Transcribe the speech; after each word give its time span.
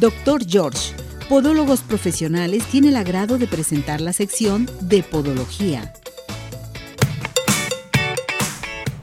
Doctor 0.00 0.46
George, 0.48 0.94
Podólogos 1.28 1.82
Profesionales, 1.82 2.64
tiene 2.64 2.88
el 2.88 2.96
agrado 2.96 3.36
de 3.36 3.46
presentar 3.46 4.00
la 4.00 4.14
sección 4.14 4.66
de 4.80 5.02
Podología. 5.02 5.92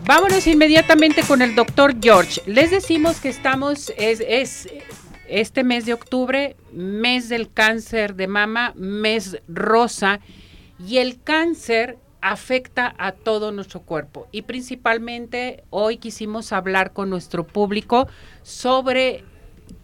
Vámonos 0.06 0.48
inmediatamente 0.48 1.22
con 1.22 1.44
el 1.44 1.54
doctor 1.54 1.94
George. 2.02 2.42
Les 2.48 2.72
decimos 2.72 3.20
que 3.20 3.30
estamos, 3.30 3.94
es, 3.96 4.24
es 4.28 4.70
este 5.28 5.64
mes 5.64 5.86
de 5.86 5.94
octubre, 5.94 6.56
mes 6.72 7.30
del 7.30 7.54
cáncer 7.54 8.16
de 8.16 8.26
mama, 8.26 8.74
mes 8.76 9.38
rosa, 9.48 10.20
y 10.84 10.98
el 10.98 11.22
cáncer 11.22 12.00
afecta 12.22 12.96
a 12.98 13.12
todo 13.12 13.52
nuestro 13.52 13.82
cuerpo. 13.82 14.28
Y 14.32 14.42
principalmente 14.42 15.64
hoy 15.70 15.98
quisimos 15.98 16.52
hablar 16.52 16.92
con 16.92 17.12
nuestro 17.12 17.46
público 17.46 18.08
sobre 18.42 19.24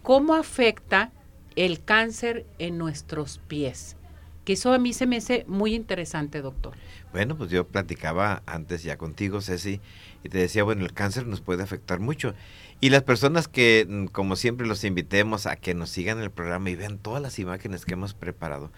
cómo 0.04 0.34
afecta 0.34 1.10
el 1.56 1.82
cáncer 1.82 2.46
en 2.58 2.76
nuestros 2.78 3.40
pies. 3.48 3.96
Que 4.44 4.52
eso 4.52 4.74
a 4.74 4.78
mí 4.78 4.92
se 4.92 5.06
me 5.06 5.16
hace 5.16 5.46
muy 5.48 5.74
interesante, 5.74 6.42
doctor. 6.42 6.74
Bueno, 7.10 7.38
pues 7.38 7.50
yo 7.50 7.66
platicaba 7.66 8.42
antes 8.44 8.82
ya 8.82 8.98
contigo, 8.98 9.40
Ceci, 9.40 9.80
y 10.22 10.28
te 10.28 10.38
decía, 10.38 10.62
bueno, 10.62 10.84
el 10.84 10.92
cáncer 10.92 11.26
nos 11.26 11.40
puede 11.40 11.62
afectar 11.62 12.00
mucho. 12.00 12.34
Y 12.82 12.90
las 12.90 13.02
personas 13.02 13.48
que, 13.48 13.86
mm, 13.88 14.06
como 14.06 14.36
siempre, 14.36 14.66
los 14.66 14.84
invitemos 14.84 15.46
a 15.46 15.56
que 15.56 15.72
nos 15.72 15.88
sigan 15.88 16.20
el 16.20 16.30
programa 16.30 16.68
y 16.68 16.76
vean 16.76 16.98
todas 16.98 17.22
las 17.22 17.38
imágenes 17.38 17.86
que 17.86 17.94
hemos 17.94 18.12
preparado. 18.12 18.70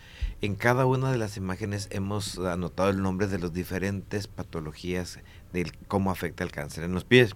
En 0.42 0.54
cada 0.54 0.86
una 0.86 1.10
de 1.10 1.18
las 1.18 1.36
imágenes 1.36 1.88
hemos 1.90 2.38
anotado 2.38 2.90
el 2.90 3.02
nombre 3.02 3.26
de 3.26 3.40
las 3.40 3.52
diferentes 3.52 4.28
patologías 4.28 5.18
de 5.52 5.72
cómo 5.88 6.12
afecta 6.12 6.44
el 6.44 6.52
cáncer 6.52 6.84
en 6.84 6.94
los 6.94 7.04
pies. 7.04 7.34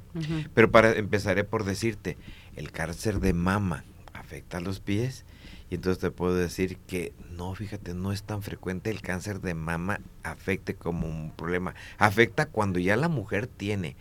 Pero 0.55 0.71
para 0.71 0.93
empezaré 0.93 1.43
por 1.43 1.65
decirte, 1.65 2.17
el 2.57 2.73
cáncer 2.73 3.21
de 3.21 3.33
mama 3.33 3.85
afecta 4.13 4.59
a 4.59 4.61
los 4.61 4.81
pies. 4.81 5.25
Y 5.71 5.77
entonces 5.77 6.01
te 6.01 6.11
puedo 6.11 6.35
decir 6.35 6.79
que 6.79 7.13
no, 7.31 7.55
fíjate, 7.55 7.95
no 7.95 8.13
es 8.13 8.25
tan 8.25 8.43
frecuente 8.43 8.91
el 8.91 9.03
cáncer 9.03 9.41
de 9.41 9.55
mama 9.55 10.01
afecte 10.25 10.75
como 10.75 11.07
un 11.07 11.31
problema. 11.31 11.75
Afecta 11.99 12.47
cuando 12.47 12.81
ya 12.81 12.97
la 12.97 13.09
mujer 13.09 13.47
tiene 13.47 13.97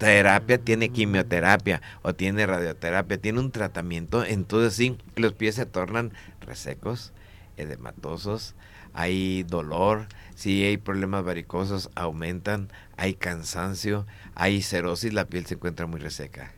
terapia, 0.00 0.56
tiene 0.56 0.88
quimioterapia 0.88 1.82
o 2.02 2.14
tiene 2.14 2.46
radioterapia, 2.46 3.20
tiene 3.20 3.38
un 3.38 3.50
tratamiento, 3.50 4.24
entonces 4.24 4.74
sí, 4.74 4.96
los 5.14 5.34
pies 5.34 5.56
se 5.56 5.66
tornan 5.66 6.12
resecos, 6.40 7.12
edematosos, 7.58 8.54
hay 8.94 9.42
dolor, 9.42 10.06
si 10.34 10.64
hay 10.64 10.78
problemas 10.78 11.22
varicosos 11.22 11.90
aumentan, 11.94 12.70
hay 12.96 13.12
cansancio, 13.12 14.06
hay 14.34 14.62
cerosis, 14.62 15.12
la 15.12 15.26
piel 15.26 15.44
se 15.44 15.54
encuentra 15.54 15.86
muy 15.86 16.00
reseca. 16.00 16.54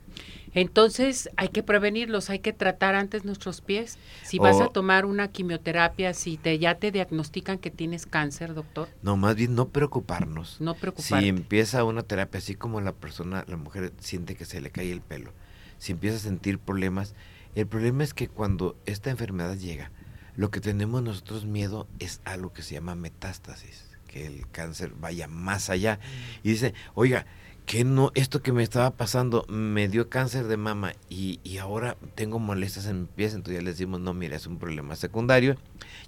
Entonces 0.54 1.30
hay 1.36 1.48
que 1.48 1.62
prevenirlos, 1.62 2.30
hay 2.30 2.40
que 2.40 2.52
tratar 2.52 2.94
antes 2.94 3.24
nuestros 3.24 3.60
pies. 3.60 3.98
Si 4.22 4.38
vas 4.38 4.60
a 4.60 4.68
tomar 4.68 5.04
una 5.04 5.28
quimioterapia, 5.28 6.14
si 6.14 6.36
te 6.36 6.58
ya 6.58 6.74
te 6.74 6.90
diagnostican 6.90 7.58
que 7.58 7.70
tienes 7.70 8.06
cáncer, 8.06 8.54
doctor. 8.54 8.88
No, 9.02 9.16
más 9.16 9.34
bien 9.34 9.54
no 9.54 9.68
preocuparnos. 9.68 10.60
No 10.60 10.74
preocuparnos. 10.74 11.22
Si 11.22 11.28
empieza 11.28 11.84
una 11.84 12.02
terapia 12.02 12.38
así 12.38 12.54
como 12.54 12.80
la 12.80 12.92
persona, 12.92 13.44
la 13.48 13.56
mujer 13.56 13.92
siente 13.98 14.34
que 14.34 14.44
se 14.44 14.60
le 14.60 14.70
cae 14.70 14.92
el 14.92 15.00
pelo, 15.00 15.32
si 15.78 15.92
empieza 15.92 16.16
a 16.16 16.20
sentir 16.20 16.58
problemas, 16.58 17.14
el 17.54 17.66
problema 17.66 18.04
es 18.04 18.14
que 18.14 18.28
cuando 18.28 18.76
esta 18.86 19.10
enfermedad 19.10 19.56
llega, 19.56 19.90
lo 20.36 20.50
que 20.50 20.60
tenemos 20.60 21.02
nosotros 21.02 21.44
miedo 21.44 21.86
es 21.98 22.20
algo 22.24 22.52
que 22.52 22.62
se 22.62 22.74
llama 22.74 22.94
metástasis, 22.94 23.90
que 24.06 24.26
el 24.26 24.48
cáncer 24.50 24.92
vaya 24.98 25.28
más 25.28 25.68
allá. 25.68 25.98
Y 26.42 26.50
dice, 26.50 26.72
oiga, 26.94 27.26
que 27.66 27.84
no, 27.84 28.10
esto 28.14 28.42
que 28.42 28.52
me 28.52 28.62
estaba 28.62 28.90
pasando 28.90 29.46
me 29.48 29.88
dio 29.88 30.08
cáncer 30.08 30.46
de 30.46 30.56
mama 30.56 30.94
y, 31.08 31.40
y, 31.44 31.58
ahora 31.58 31.96
tengo 32.14 32.38
molestias 32.38 32.86
en 32.86 33.02
mis 33.02 33.10
pies, 33.10 33.34
entonces 33.34 33.60
ya 33.60 33.64
les 33.64 33.78
decimos, 33.78 34.00
no, 34.00 34.14
mira, 34.14 34.36
es 34.36 34.46
un 34.46 34.58
problema 34.58 34.96
secundario. 34.96 35.56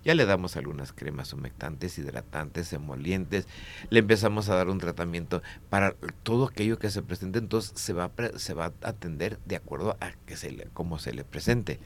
Ya 0.04 0.14
le 0.14 0.26
damos 0.26 0.56
algunas 0.56 0.92
cremas 0.92 1.32
humectantes, 1.32 1.98
hidratantes, 1.98 2.72
emolientes, 2.72 3.46
le 3.88 4.00
empezamos 4.00 4.48
a 4.48 4.56
dar 4.56 4.68
un 4.68 4.78
tratamiento 4.78 5.42
para 5.70 5.94
todo 6.22 6.46
aquello 6.46 6.78
que 6.78 6.90
se 6.90 7.02
presente, 7.02 7.38
entonces 7.38 7.72
se 7.80 7.92
va, 7.92 8.10
se 8.36 8.54
va 8.54 8.66
a 8.66 8.88
atender 8.88 9.38
de 9.46 9.56
acuerdo 9.56 9.96
a 10.00 10.12
que 10.26 10.36
se 10.36 10.50
le, 10.50 10.64
cómo 10.72 10.98
se 10.98 11.14
le 11.14 11.24
presente. 11.24 11.78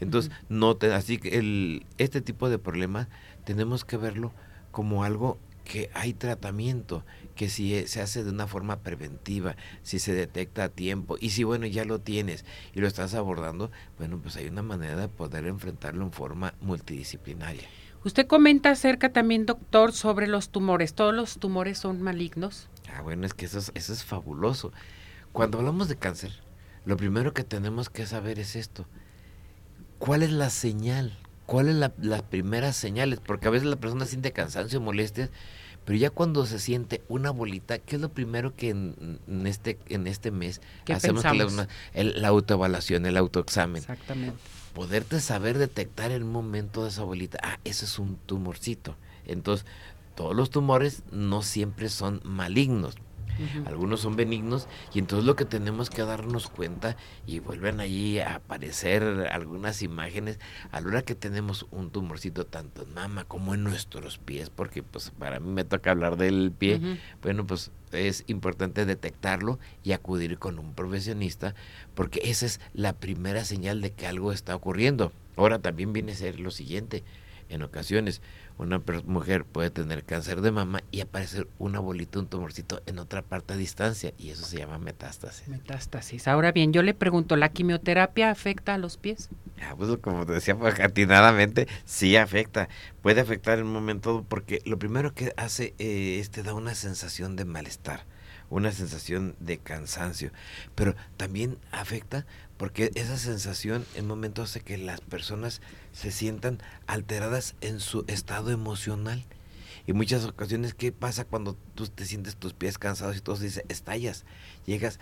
Entonces, 0.00 0.30
no 0.48 0.76
te, 0.76 0.92
así 0.92 1.18
que 1.18 1.38
el, 1.38 1.86
este 1.98 2.20
tipo 2.20 2.50
de 2.50 2.58
problemas 2.58 3.08
tenemos 3.44 3.84
que 3.84 3.96
verlo 3.96 4.32
como 4.70 5.04
algo 5.04 5.38
que 5.64 5.90
hay 5.94 6.12
tratamiento, 6.12 7.04
que 7.34 7.48
si 7.48 7.74
e, 7.74 7.86
se 7.86 8.00
hace 8.00 8.24
de 8.24 8.30
una 8.30 8.46
forma 8.46 8.80
preventiva, 8.80 9.56
si 9.82 9.98
se 9.98 10.12
detecta 10.12 10.64
a 10.64 10.68
tiempo 10.68 11.16
y 11.20 11.30
si 11.30 11.44
bueno 11.44 11.66
ya 11.66 11.84
lo 11.84 11.98
tienes 12.00 12.44
y 12.74 12.80
lo 12.80 12.86
estás 12.86 13.14
abordando, 13.14 13.70
bueno 13.98 14.18
pues 14.18 14.36
hay 14.36 14.48
una 14.48 14.62
manera 14.62 14.96
de 14.96 15.08
poder 15.08 15.46
enfrentarlo 15.46 16.04
en 16.04 16.12
forma 16.12 16.54
multidisciplinaria. 16.60 17.68
Usted 18.04 18.26
comenta 18.26 18.70
acerca 18.70 19.14
también, 19.14 19.46
doctor, 19.46 19.92
sobre 19.92 20.26
los 20.26 20.50
tumores. 20.50 20.92
¿Todos 20.92 21.14
los 21.14 21.38
tumores 21.38 21.78
son 21.78 22.02
malignos? 22.02 22.68
Ah, 22.94 23.00
bueno, 23.00 23.24
es 23.24 23.32
que 23.32 23.46
eso 23.46 23.58
es, 23.58 23.72
eso 23.74 23.94
es 23.94 24.04
fabuloso. 24.04 24.72
Cuando 25.32 25.58
hablamos 25.58 25.88
de 25.88 25.96
cáncer, 25.96 26.32
lo 26.84 26.98
primero 26.98 27.32
que 27.32 27.44
tenemos 27.44 27.88
que 27.88 28.04
saber 28.04 28.38
es 28.38 28.56
esto. 28.56 28.86
¿Cuál 29.98 30.22
es 30.22 30.32
la 30.32 30.50
señal? 30.50 31.16
¿Cuáles 31.46 31.78
son 31.78 31.92
las 31.98 32.22
primeras 32.22 32.76
señales? 32.76 33.20
Porque 33.20 33.48
a 33.48 33.50
veces 33.50 33.66
la 33.66 33.76
persona 33.76 34.04
siente 34.04 34.32
cansancio, 34.32 34.82
molestias, 34.82 35.30
pero 35.84 35.98
ya 35.98 36.10
cuando 36.10 36.46
se 36.46 36.58
siente 36.58 37.02
una 37.08 37.30
bolita, 37.30 37.78
¿qué 37.78 37.96
es 37.96 38.02
lo 38.02 38.08
primero 38.08 38.54
que 38.54 38.70
en, 38.70 39.20
este 39.46 39.78
en 39.88 40.06
este 40.06 40.30
mes 40.30 40.60
hacemos? 40.92 41.24
La, 41.24 41.68
la 41.94 42.28
autoevaluación, 42.28 43.06
el 43.06 43.16
autoexamen. 43.16 43.82
Exactamente. 43.82 44.38
Poderte 44.72 45.20
saber 45.20 45.58
detectar 45.58 46.10
el 46.10 46.24
momento 46.24 46.82
de 46.82 46.90
esa 46.90 47.04
bolita. 47.04 47.38
Ah, 47.42 47.58
eso 47.64 47.84
es 47.84 47.98
un 47.98 48.16
tumorcito. 48.16 48.96
Entonces, 49.26 49.66
todos 50.14 50.34
los 50.34 50.50
tumores 50.50 51.02
no 51.12 51.42
siempre 51.42 51.88
son 51.88 52.20
malignos 52.24 52.96
algunos 53.66 54.00
son 54.00 54.16
benignos 54.16 54.68
y 54.92 54.98
entonces 54.98 55.26
lo 55.26 55.36
que 55.36 55.44
tenemos 55.44 55.90
que 55.90 56.02
darnos 56.02 56.48
cuenta 56.48 56.96
y 57.26 57.40
vuelven 57.40 57.80
allí 57.80 58.18
a 58.18 58.36
aparecer 58.36 59.02
algunas 59.30 59.82
imágenes 59.82 60.38
a 60.70 60.80
la 60.80 60.88
hora 60.88 61.02
que 61.02 61.14
tenemos 61.14 61.66
un 61.70 61.90
tumorcito 61.90 62.46
tanto 62.46 62.82
en 62.82 62.94
mama 62.94 63.24
como 63.24 63.54
en 63.54 63.64
nuestros 63.64 64.18
pies, 64.18 64.50
porque 64.50 64.82
pues 64.82 65.10
para 65.18 65.40
mí 65.40 65.50
me 65.50 65.64
toca 65.64 65.90
hablar 65.90 66.16
del 66.16 66.52
pie, 66.52 66.80
bueno 67.22 67.46
pues 67.46 67.70
es 67.92 68.24
importante 68.26 68.86
detectarlo 68.86 69.58
y 69.82 69.92
acudir 69.92 70.38
con 70.38 70.58
un 70.58 70.74
profesionista 70.74 71.54
porque 71.94 72.20
esa 72.24 72.46
es 72.46 72.60
la 72.72 72.92
primera 72.92 73.44
señal 73.44 73.80
de 73.80 73.92
que 73.92 74.06
algo 74.06 74.32
está 74.32 74.54
ocurriendo. 74.54 75.12
Ahora 75.36 75.58
también 75.58 75.92
viene 75.92 76.12
a 76.12 76.16
ser 76.16 76.38
lo 76.40 76.50
siguiente, 76.50 77.02
en 77.48 77.62
ocasiones 77.62 78.22
una 78.58 78.80
mujer 79.04 79.44
puede 79.44 79.70
tener 79.70 80.04
cáncer 80.04 80.40
de 80.40 80.52
mama 80.52 80.82
y 80.90 81.00
aparecer 81.00 81.48
una 81.58 81.80
bolita, 81.80 82.18
un 82.18 82.26
tumorcito 82.26 82.82
en 82.86 82.98
otra 82.98 83.22
parte 83.22 83.54
a 83.54 83.56
distancia 83.56 84.12
y 84.16 84.30
eso 84.30 84.44
se 84.44 84.58
llama 84.58 84.78
metástasis. 84.78 85.48
Metástasis. 85.48 86.28
Ahora 86.28 86.52
bien, 86.52 86.72
yo 86.72 86.82
le 86.82 86.94
pregunto, 86.94 87.36
¿la 87.36 87.48
quimioterapia 87.48 88.30
afecta 88.30 88.74
a 88.74 88.78
los 88.78 88.96
pies? 88.96 89.28
Ah, 89.60 89.74
pues 89.76 89.96
como 89.98 90.24
te 90.26 90.32
decía, 90.34 90.56
pues, 90.56 90.78
atinadamente, 90.80 91.66
sí 91.84 92.16
afecta. 92.16 92.68
Puede 93.02 93.20
afectar 93.20 93.58
en 93.58 93.66
un 93.66 93.72
momento 93.72 94.24
porque 94.28 94.60
lo 94.64 94.78
primero 94.78 95.14
que 95.14 95.32
hace 95.36 95.74
eh, 95.78 96.18
es 96.20 96.30
te 96.30 96.42
da 96.42 96.54
una 96.54 96.74
sensación 96.74 97.36
de 97.36 97.44
malestar 97.44 98.04
una 98.54 98.70
sensación 98.70 99.34
de 99.40 99.58
cansancio, 99.58 100.30
pero 100.76 100.94
también 101.16 101.58
afecta 101.72 102.24
porque 102.56 102.92
esa 102.94 103.16
sensación 103.16 103.84
en 103.96 104.06
momentos 104.06 104.50
hace 104.50 104.60
que 104.60 104.78
las 104.78 105.00
personas 105.00 105.60
se 105.92 106.12
sientan 106.12 106.60
alteradas 106.86 107.56
en 107.60 107.80
su 107.80 108.04
estado 108.06 108.52
emocional. 108.52 109.24
Y 109.86 109.92
muchas 109.92 110.24
ocasiones, 110.24 110.72
¿qué 110.72 110.92
pasa 110.92 111.24
cuando 111.24 111.58
tú 111.74 111.88
te 111.88 112.06
sientes 112.06 112.36
tus 112.36 112.54
pies 112.54 112.78
cansados 112.78 113.16
y 113.16 113.20
todo 113.20 113.36
se 113.36 113.44
dice, 113.44 113.66
estallas? 113.68 114.24
Llegas, 114.66 115.00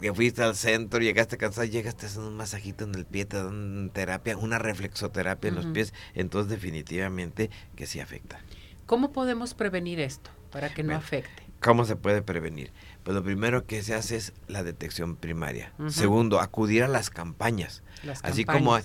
que 0.00 0.14
fuiste 0.14 0.42
al 0.42 0.54
centro, 0.54 1.00
llegaste 1.00 1.36
cansado, 1.36 1.66
llegas, 1.66 1.96
te 1.96 2.06
hacen 2.06 2.22
un 2.22 2.36
masajito 2.36 2.84
en 2.84 2.94
el 2.94 3.04
pie, 3.04 3.26
te 3.26 3.36
dan 3.42 3.90
terapia, 3.92 4.36
una 4.38 4.58
reflexoterapia 4.58 5.48
en 5.48 5.56
los 5.56 5.66
pies. 5.66 5.92
Entonces, 6.14 6.48
definitivamente 6.48 7.50
que 7.74 7.86
sí 7.86 7.98
afecta. 7.98 8.40
¿Cómo 8.86 9.12
podemos 9.12 9.52
prevenir 9.54 9.98
esto 10.00 10.30
para 10.50 10.72
que 10.72 10.84
no 10.84 10.94
afecte? 10.94 11.45
¿Cómo 11.60 11.84
se 11.84 11.96
puede 11.96 12.22
prevenir? 12.22 12.72
Pues 13.02 13.14
lo 13.14 13.24
primero 13.24 13.66
que 13.66 13.82
se 13.82 13.94
hace 13.94 14.16
es 14.16 14.32
la 14.46 14.62
detección 14.62 15.16
primaria. 15.16 15.72
Segundo, 15.88 16.40
acudir 16.40 16.82
a 16.82 16.88
las 16.88 17.10
campañas. 17.10 17.82
Así 18.22 18.44
como 18.44 18.78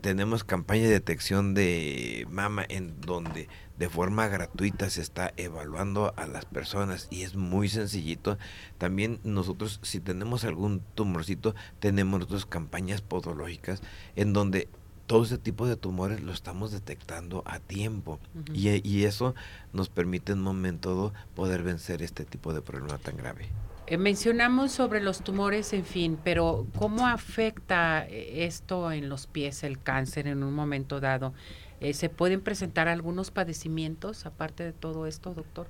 tenemos 0.00 0.44
campaña 0.44 0.84
de 0.84 0.90
detección 0.90 1.54
de 1.54 2.26
mama 2.30 2.64
en 2.68 3.00
donde 3.00 3.48
de 3.78 3.88
forma 3.88 4.28
gratuita 4.28 4.90
se 4.90 5.00
está 5.00 5.32
evaluando 5.38 6.12
a 6.16 6.26
las 6.26 6.44
personas 6.44 7.08
y 7.10 7.22
es 7.22 7.34
muy 7.34 7.68
sencillito. 7.68 8.36
También 8.76 9.20
nosotros 9.24 9.80
si 9.82 10.00
tenemos 10.00 10.44
algún 10.44 10.82
tumorcito 10.94 11.54
tenemos 11.78 12.20
nosotros 12.20 12.44
campañas 12.44 13.00
podológicas 13.00 13.82
en 14.16 14.34
donde 14.34 14.68
todo 15.10 15.24
ese 15.24 15.38
tipo 15.38 15.66
de 15.66 15.74
tumores 15.74 16.20
lo 16.20 16.30
estamos 16.30 16.70
detectando 16.70 17.42
a 17.44 17.58
tiempo 17.58 18.20
y, 18.54 18.88
y, 18.88 19.06
eso 19.06 19.34
nos 19.72 19.88
permite 19.88 20.30
en 20.30 20.38
un 20.38 20.44
momento 20.44 20.90
dado 20.90 21.12
poder 21.34 21.64
vencer 21.64 22.00
este 22.00 22.24
tipo 22.24 22.54
de 22.54 22.62
problema 22.62 22.96
tan 22.96 23.16
grave. 23.16 23.48
Eh, 23.88 23.98
mencionamos 23.98 24.70
sobre 24.70 25.00
los 25.00 25.24
tumores, 25.24 25.72
en 25.72 25.84
fin, 25.84 26.16
pero 26.22 26.64
¿cómo 26.78 27.08
afecta 27.08 28.06
eh, 28.06 28.44
esto 28.44 28.92
en 28.92 29.08
los 29.08 29.26
pies, 29.26 29.64
el 29.64 29.82
cáncer 29.82 30.28
en 30.28 30.44
un 30.44 30.54
momento 30.54 31.00
dado? 31.00 31.34
Eh, 31.80 31.92
¿Se 31.92 32.08
pueden 32.08 32.40
presentar 32.40 32.86
algunos 32.86 33.32
padecimientos 33.32 34.26
aparte 34.26 34.62
de 34.62 34.72
todo 34.72 35.06
esto, 35.06 35.34
doctor? 35.34 35.66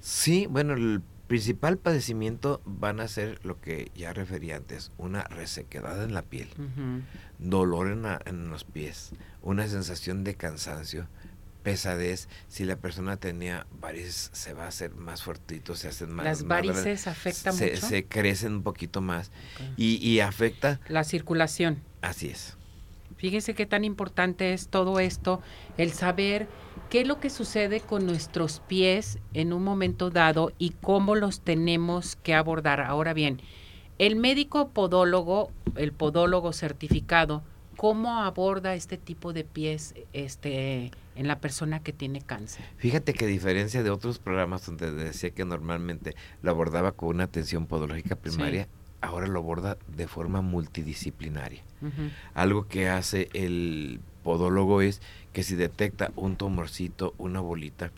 Sí, 0.00 0.46
bueno, 0.50 0.74
el 0.74 1.00
principal 1.26 1.78
padecimiento 1.78 2.60
van 2.64 3.00
a 3.00 3.08
ser 3.08 3.38
lo 3.44 3.60
que 3.60 3.90
ya 3.94 4.12
referí 4.12 4.52
antes, 4.52 4.92
una 4.98 5.24
resequedad 5.24 6.02
en 6.04 6.14
la 6.14 6.22
piel, 6.22 6.48
dolor 7.38 7.88
en, 7.88 8.04
en, 8.26 8.50
los 8.50 8.64
pies, 8.64 9.12
una 9.40 9.66
sensación 9.66 10.24
de 10.24 10.34
cansancio, 10.34 11.06
pesadez, 11.62 12.28
si 12.48 12.64
la 12.64 12.76
persona 12.76 13.16
tenía 13.16 13.66
varices 13.80 14.30
se 14.32 14.52
va 14.52 14.64
a 14.64 14.68
hacer 14.68 14.94
más 14.94 15.22
fuertito, 15.22 15.74
se 15.74 15.88
hacen 15.88 16.12
más... 16.12 16.24
Las 16.24 16.44
varices 16.44 17.06
afectan 17.06 17.54
se, 17.54 17.70
mucho. 17.70 17.86
Se 17.86 18.04
crecen 18.06 18.54
un 18.54 18.62
poquito 18.62 19.00
más 19.00 19.30
y, 19.76 19.96
y 20.06 20.20
afecta... 20.20 20.80
La 20.88 21.04
circulación. 21.04 21.82
Así 22.02 22.28
es. 22.28 22.56
Fíjese 23.16 23.54
qué 23.54 23.66
tan 23.66 23.84
importante 23.84 24.52
es 24.52 24.68
todo 24.68 24.98
esto, 24.98 25.40
el 25.78 25.92
saber 25.92 26.48
qué 26.90 27.02
es 27.02 27.06
lo 27.06 27.20
que 27.20 27.30
sucede 27.30 27.80
con 27.80 28.06
nuestros 28.06 28.60
pies 28.60 29.18
en 29.34 29.52
un 29.52 29.64
momento 29.64 30.10
dado 30.10 30.52
y 30.58 30.70
cómo 30.80 31.14
los 31.14 31.40
tenemos 31.40 32.16
que 32.16 32.34
abordar. 32.34 32.80
Ahora 32.80 33.14
bien, 33.14 33.40
el 33.98 34.16
médico 34.16 34.70
podólogo, 34.70 35.50
el 35.76 35.92
podólogo 35.92 36.52
certificado, 36.52 37.42
¿cómo 37.76 38.22
aborda 38.22 38.74
este 38.74 38.96
tipo 38.98 39.32
de 39.32 39.44
pies 39.44 39.94
este, 40.12 40.90
en 41.14 41.28
la 41.28 41.40
persona 41.40 41.82
que 41.82 41.92
tiene 41.92 42.20
cáncer? 42.20 42.64
Fíjate 42.76 43.14
que 43.14 43.24
a 43.24 43.28
diferencia 43.28 43.82
de 43.82 43.90
otros 43.90 44.18
programas 44.18 44.66
donde 44.66 44.90
decía 44.92 45.30
que 45.30 45.44
normalmente 45.44 46.14
lo 46.42 46.50
abordaba 46.50 46.92
con 46.92 47.08
una 47.10 47.24
atención 47.24 47.66
podológica 47.66 48.16
primaria, 48.16 48.68
ahora 49.00 49.26
lo 49.26 49.40
aborda 49.40 49.78
de 49.88 50.08
forma 50.08 50.40
multidisciplinaria. 50.40 51.62
Algo 52.34 52.68
que 52.68 52.88
hace 52.88 53.28
el 53.32 54.00
podólogo 54.22 54.80
es 54.82 55.00
que 55.32 55.42
si 55.42 55.54
detecta 55.54 56.12
un 56.16 56.36
tumorcito, 56.36 57.14
una 57.18 57.40
bolita, 57.40 57.92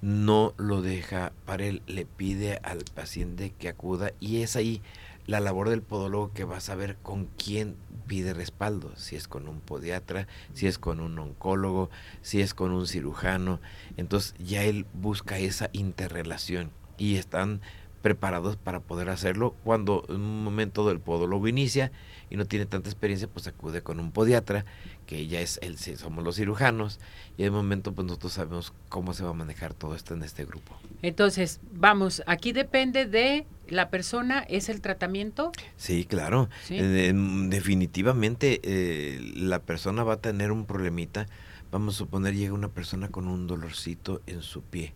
no 0.00 0.54
lo 0.56 0.82
deja 0.82 1.32
para 1.44 1.64
él, 1.64 1.82
le 1.86 2.06
pide 2.06 2.60
al 2.62 2.84
paciente 2.94 3.52
que 3.58 3.68
acuda 3.68 4.12
y 4.20 4.42
es 4.42 4.56
ahí 4.56 4.80
la 5.26 5.40
labor 5.40 5.68
del 5.68 5.82
podólogo 5.82 6.32
que 6.32 6.44
va 6.44 6.56
a 6.56 6.60
saber 6.60 6.96
con 7.02 7.26
quién 7.26 7.76
pide 8.06 8.32
respaldo, 8.32 8.96
si 8.96 9.14
es 9.14 9.28
con 9.28 9.46
un 9.46 9.60
podiatra, 9.60 10.26
si 10.54 10.66
es 10.66 10.78
con 10.78 11.00
un 11.00 11.18
oncólogo, 11.18 11.90
si 12.22 12.40
es 12.40 12.54
con 12.54 12.72
un 12.72 12.86
cirujano, 12.86 13.60
entonces 13.98 14.34
ya 14.38 14.64
él 14.64 14.86
busca 14.94 15.38
esa 15.38 15.68
interrelación 15.72 16.70
y 16.96 17.16
están 17.16 17.60
preparados 18.02 18.56
para 18.56 18.80
poder 18.80 19.08
hacerlo. 19.08 19.54
Cuando 19.64 20.04
en 20.08 20.16
un 20.16 20.44
momento 20.44 20.90
el 20.90 21.00
podólogo 21.00 21.48
inicia 21.48 21.92
y 22.30 22.36
no 22.36 22.46
tiene 22.46 22.66
tanta 22.66 22.88
experiencia, 22.88 23.28
pues 23.28 23.46
acude 23.46 23.82
con 23.82 24.00
un 24.00 24.12
podiatra, 24.12 24.64
que 25.06 25.26
ya 25.26 25.40
es 25.40 25.58
el 25.62 25.78
somos 25.78 26.24
los 26.24 26.36
cirujanos, 26.36 27.00
y 27.36 27.44
en 27.44 27.50
un 27.50 27.56
momento 27.56 27.92
pues 27.92 28.06
nosotros 28.06 28.32
sabemos 28.32 28.72
cómo 28.88 29.14
se 29.14 29.24
va 29.24 29.30
a 29.30 29.34
manejar 29.34 29.74
todo 29.74 29.94
esto 29.94 30.14
en 30.14 30.22
este 30.22 30.44
grupo. 30.44 30.76
Entonces, 31.02 31.60
vamos, 31.72 32.22
aquí 32.26 32.52
depende 32.52 33.06
de 33.06 33.46
la 33.68 33.90
persona, 33.90 34.40
¿es 34.40 34.68
el 34.68 34.80
tratamiento? 34.80 35.52
Sí, 35.76 36.04
claro. 36.04 36.48
Eh, 36.70 37.12
definitivamente 37.48 38.60
eh, 38.62 39.20
la 39.34 39.60
persona 39.60 40.04
va 40.04 40.14
a 40.14 40.20
tener 40.20 40.52
un 40.52 40.66
problemita. 40.66 41.26
Vamos 41.70 41.96
a 41.96 41.98
suponer 41.98 42.34
llega 42.34 42.54
una 42.54 42.68
persona 42.68 43.08
con 43.08 43.28
un 43.28 43.46
dolorcito 43.46 44.22
en 44.26 44.42
su 44.42 44.62
pie 44.62 44.94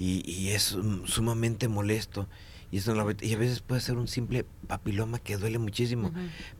y, 0.00 0.48
es 0.48 0.76
sumamente 1.04 1.68
molesto. 1.68 2.26
Y, 2.72 2.78
eso, 2.78 2.94
y 3.20 3.34
a 3.34 3.36
veces 3.36 3.60
puede 3.60 3.80
ser 3.80 3.96
un 3.96 4.06
simple 4.08 4.46
papiloma 4.68 5.18
que 5.18 5.36
duele 5.36 5.58
muchísimo, 5.58 6.12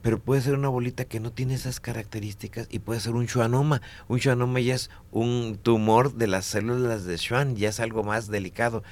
pero 0.02 0.18
puede 0.20 0.42
ser 0.42 0.54
una 0.54 0.68
bolita 0.68 1.04
que 1.04 1.20
no 1.20 1.32
tiene 1.32 1.54
esas 1.54 1.78
características 1.78 2.66
y 2.70 2.80
puede 2.80 3.00
ser 3.00 3.14
un 3.14 3.28
schwannoma. 3.28 3.80
Un 4.08 4.18
schwannoma 4.18 4.60
ya 4.60 4.74
es 4.74 4.90
un 5.10 5.58
tumor 5.62 6.14
de 6.14 6.26
las 6.26 6.44
células 6.44 7.04
de 7.04 7.16
Schwann, 7.16 7.56
ya 7.56 7.70
es 7.70 7.80
algo 7.80 8.02
más 8.02 8.28
delicado. 8.28 8.82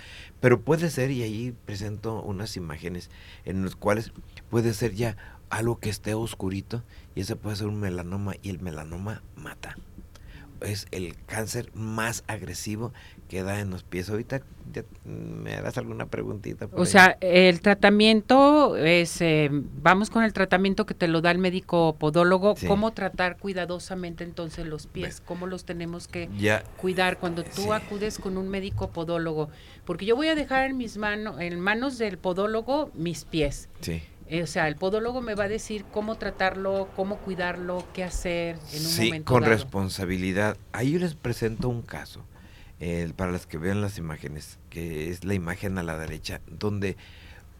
Pero 0.40 0.62
puede 0.62 0.90
ser, 0.90 1.10
y 1.10 1.22
ahí 1.22 1.54
presento 1.66 2.22
unas 2.22 2.56
imágenes 2.56 3.10
en 3.44 3.64
las 3.64 3.76
cuales 3.76 4.12
puede 4.48 4.72
ser 4.72 4.94
ya 4.94 5.16
algo 5.50 5.78
que 5.78 5.90
esté 5.90 6.14
oscurito 6.14 6.84
y 7.14 7.22
ese 7.22 7.36
puede 7.36 7.56
ser 7.56 7.66
un 7.66 7.80
melanoma 7.80 8.34
y 8.42 8.50
el 8.50 8.60
melanoma 8.60 9.22
mata 9.34 9.76
es 10.60 10.87
el 10.90 11.16
cáncer 11.26 11.70
más 11.75 12.25
agresivo 12.26 12.93
que 13.28 13.43
da 13.43 13.60
en 13.60 13.70
los 13.70 13.82
pies. 13.82 14.08
Ahorita 14.08 14.43
me 15.05 15.55
harás 15.55 15.78
alguna 15.78 16.06
preguntita. 16.06 16.69
o 16.72 16.87
sea, 16.87 17.16
el 17.20 17.60
tratamiento 17.60 18.76
es, 18.76 19.20
eh, 19.20 19.49
vamos 19.50 20.10
con 20.10 20.25
el 20.25 20.32
tratamiento 20.32 20.87
que 20.87 20.94
te 20.94 21.08
lo 21.08 21.20
da 21.20 21.31
el 21.31 21.38
médico 21.38 21.96
podólogo. 21.99 22.55
¿Cómo 22.66 22.93
tratar 22.93 23.38
cuidadosamente 23.38 24.25
entonces 24.25 24.66
los 24.66 24.87
pies? 24.87 25.20
¿Cómo 25.20 25.46
los 25.46 25.64
tenemos 25.64 26.08
que 26.08 26.28
cuidar 26.76 27.19
cuando 27.19 27.44
tú 27.44 27.72
acudes 27.72 28.19
con 28.19 28.37
un 28.37 28.49
médico 28.49 28.90
podólogo? 28.90 29.50
Porque 29.84 30.06
yo 30.06 30.16
voy 30.16 30.28
a 30.28 30.34
dejar 30.34 30.70
en 30.70 30.76
mis 30.76 30.96
manos, 30.96 31.40
en 31.40 31.60
manos 31.60 31.99
del 31.99 32.19
podólogo, 32.19 32.90
mis 32.94 33.25
pies. 33.25 33.69
Sí. 33.81 34.02
Eh, 34.28 34.42
o 34.42 34.46
sea, 34.46 34.69
el 34.69 34.76
podólogo 34.76 35.22
me 35.22 35.34
va 35.34 35.44
a 35.44 35.48
decir 35.48 35.84
cómo 35.90 36.16
tratarlo, 36.16 36.88
cómo 36.94 37.19
cuidarlo, 37.19 37.86
qué 37.94 38.04
hacer 38.04 38.56
en 38.72 38.80
un 38.80 38.86
sí, 38.86 39.06
momento 39.06 39.32
con 39.32 39.44
responsabilidad. 39.44 40.56
Ahí 40.72 40.92
yo 40.92 40.98
les 40.98 41.14
presento 41.14 41.69
un 41.69 41.82
caso, 41.82 42.25
para 43.16 43.32
las 43.32 43.46
que 43.46 43.56
vean 43.56 43.80
las 43.80 43.96
imágenes, 43.96 44.58
que 44.69 45.10
es 45.10 45.25
la 45.25 45.34
imagen 45.34 45.78
a 45.78 45.82
la 45.82 45.96
derecha, 45.96 46.42
donde 46.46 46.96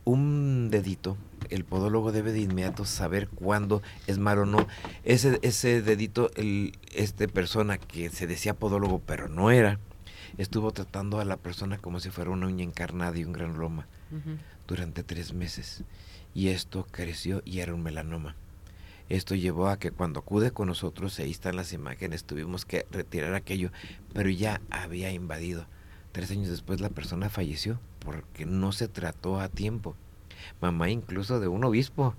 un 0.05 0.71
dedito, 0.71 1.19
el 1.51 1.65
podólogo 1.65 2.13
debe 2.13 2.33
de 2.33 2.41
inmediato 2.41 2.85
saber 2.85 3.29
cuándo 3.29 3.83
es 4.07 4.19
malo 4.19 4.43
o 4.43 4.47
no. 4.47 4.67
Ese, 5.05 5.39
ese 5.43 5.83
dedito, 5.83 6.31
el, 6.35 6.79
este 6.95 7.29
persona 7.29 7.79
que 7.79 8.09
se 8.11 8.27
decía 8.27 8.55
podólogo 8.55 9.01
pero 9.01 9.29
no 9.29 9.51
era, 9.51 9.79
estuvo 10.39 10.73
tratando 10.73 11.21
a 11.21 11.25
la 11.25 11.37
persona 11.37 11.79
como 11.79 12.01
si 12.01 12.11
fuera 12.11 12.31
una 12.31 12.47
uña 12.47 12.65
encarnada 12.65 13.19
y 13.19 13.25
un 13.25 13.33
gran 13.33 13.59
loma 13.59 13.87
durante 14.67 15.03
tres 15.03 15.35
meses 15.35 15.85
y 16.35 16.49
esto 16.49 16.87
creció 16.91 17.43
y 17.45 17.61
era 17.61 17.75
un 17.75 17.83
melanoma. 17.83 18.37
Esto 19.09 19.35
llevó 19.35 19.69
a 19.69 19.79
que 19.79 19.91
cuando 19.91 20.21
acude 20.21 20.51
con 20.51 20.69
nosotros, 20.69 21.19
ahí 21.19 21.31
están 21.31 21.57
las 21.57 21.73
imágenes, 21.73 22.25
tuvimos 22.25 22.67
que 22.67 22.87
retirar 22.91 23.35
aquello, 23.35 23.71
pero 24.13 24.29
ya 24.29 24.61
había 24.71 25.11
invadido. 25.11 25.67
Tres 26.13 26.31
años 26.31 26.49
después 26.49 26.81
la 26.81 26.91
persona 26.91 27.31
falleció 27.31 27.81
porque 28.01 28.45
no 28.45 28.73
se 28.73 28.89
trató 28.89 29.41
a 29.41 29.49
tiempo. 29.49 29.97
Mamá 30.61 30.91
incluso 30.91 31.41
de 31.41 31.49
un 31.49 31.65
obispo. 31.65 32.15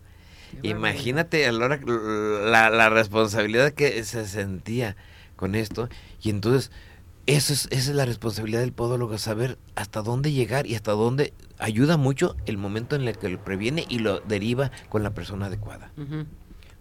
Imagínate 0.63 1.45
a 1.45 1.51
la, 1.51 2.69
la, 2.69 2.89
responsabilidad 2.89 3.71
que 3.71 4.03
se 4.03 4.25
sentía 4.25 4.95
con 5.35 5.53
esto. 5.53 5.89
Y 6.23 6.31
entonces, 6.31 6.71
eso 7.35 7.53
es, 7.53 7.67
esa 7.71 7.91
es 7.91 7.95
la 7.95 8.05
responsabilidad 8.05 8.61
del 8.61 8.73
podólogo, 8.73 9.17
saber 9.17 9.57
hasta 9.75 10.01
dónde 10.01 10.31
llegar 10.31 10.65
y 10.65 10.75
hasta 10.75 10.93
dónde 10.93 11.33
ayuda 11.59 11.97
mucho 11.97 12.35
el 12.45 12.57
momento 12.57 12.95
en 12.95 13.07
el 13.07 13.17
que 13.17 13.29
lo 13.29 13.43
previene 13.43 13.85
y 13.87 13.99
lo 13.99 14.19
deriva 14.21 14.71
con 14.89 15.03
la 15.03 15.13
persona 15.13 15.45
adecuada. 15.45 15.91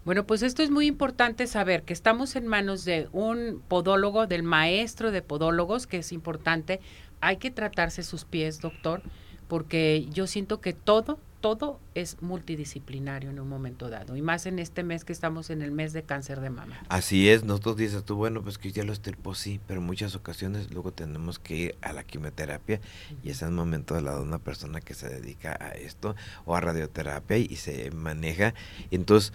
Bueno, 0.05 0.25
pues 0.25 0.41
esto 0.41 0.63
es 0.63 0.71
muy 0.71 0.87
importante 0.87 1.45
saber 1.45 1.83
que 1.83 1.93
estamos 1.93 2.35
en 2.35 2.47
manos 2.47 2.83
de 2.83 3.09
un 3.11 3.61
podólogo, 3.67 4.25
del 4.25 4.43
maestro 4.43 5.11
de 5.11 5.21
podólogos, 5.21 5.85
que 5.85 5.97
es 5.97 6.11
importante. 6.11 6.79
Hay 7.21 7.37
que 7.37 7.51
tratarse 7.51 8.01
sus 8.01 8.25
pies, 8.25 8.59
doctor, 8.59 9.03
porque 9.47 10.07
yo 10.11 10.25
siento 10.25 10.61
que 10.61 10.73
todo, 10.73 11.19
todo 11.41 11.79
es 11.95 12.21
multidisciplinario 12.21 13.29
en 13.29 13.39
un 13.39 13.47
momento 13.47 13.89
dado, 13.89 14.15
y 14.15 14.21
más 14.21 14.45
en 14.45 14.59
este 14.59 14.83
mes 14.83 15.05
que 15.05 15.13
estamos 15.13 15.49
en 15.49 15.61
el 15.61 15.71
mes 15.71 15.93
de 15.93 16.03
cáncer 16.03 16.41
de 16.41 16.49
mama. 16.49 16.79
Así 16.89 17.29
es, 17.29 17.43
nosotros 17.43 17.77
dices 17.77 18.03
tú, 18.03 18.15
bueno, 18.15 18.41
pues 18.41 18.57
que 18.57 18.71
ya 18.71 18.83
lo 18.83 18.93
estirpó, 18.93 19.35
sí, 19.35 19.59
pero 19.67 19.79
en 19.79 19.85
muchas 19.85 20.15
ocasiones 20.15 20.71
luego 20.71 20.91
tenemos 20.91 21.39
que 21.39 21.55
ir 21.55 21.75
a 21.81 21.93
la 21.93 22.03
quimioterapia 22.03 22.81
y 23.23 23.29
es 23.29 23.41
el 23.41 23.51
momento 23.51 23.95
de 23.95 24.01
la 24.01 24.15
de 24.15 24.21
una 24.21 24.39
persona 24.39 24.81
que 24.81 24.93
se 24.93 25.09
dedica 25.09 25.57
a 25.59 25.69
esto 25.69 26.15
o 26.45 26.55
a 26.55 26.61
radioterapia 26.61 27.37
y 27.37 27.55
se 27.55 27.91
maneja, 27.91 28.53
entonces 28.91 29.33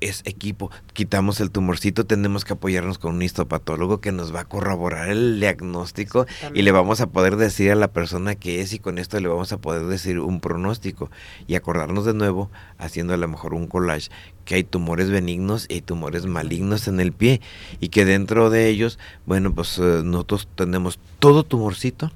es 0.00 0.22
equipo. 0.24 0.70
Quitamos 0.92 1.40
el 1.40 1.50
tumorcito, 1.50 2.06
tenemos 2.06 2.44
que 2.44 2.54
apoyarnos 2.54 2.98
con 2.98 3.16
un 3.16 3.22
histopatólogo 3.22 4.00
que 4.00 4.12
nos 4.12 4.34
va 4.34 4.40
a 4.40 4.44
corroborar 4.44 5.08
el 5.10 5.40
diagnóstico 5.40 6.26
y 6.54 6.62
le 6.62 6.72
vamos 6.72 7.00
a 7.00 7.08
poder 7.08 7.36
decir 7.36 7.70
a 7.70 7.74
la 7.74 7.88
persona 7.88 8.34
que 8.34 8.60
es 8.60 8.72
y 8.72 8.78
con 8.78 8.98
esto 8.98 9.20
le 9.20 9.28
vamos 9.28 9.52
a 9.52 9.58
poder 9.58 9.86
decir 9.86 10.18
un 10.20 10.40
pronóstico 10.40 11.10
y 11.46 11.54
acordarnos 11.54 12.04
de 12.04 12.14
nuevo, 12.14 12.50
haciendo 12.78 13.14
a 13.14 13.18
lo 13.18 13.28
mejor 13.28 13.54
un 13.54 13.66
collage, 13.66 14.10
que 14.44 14.56
hay 14.56 14.64
tumores 14.64 15.10
benignos 15.10 15.66
y 15.68 15.82
tumores 15.82 16.26
malignos 16.26 16.88
en 16.88 17.00
el 17.00 17.12
pie 17.12 17.40
y 17.78 17.88
que 17.88 18.04
dentro 18.04 18.50
de 18.50 18.68
ellos, 18.68 18.98
bueno, 19.26 19.54
pues 19.54 19.78
eh, 19.78 20.02
nosotros 20.04 20.48
tenemos 20.54 20.98
todo 21.18 21.44
tumorcito, 21.44 22.10